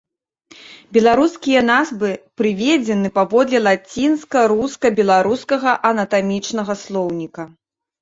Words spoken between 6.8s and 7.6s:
слоўніка.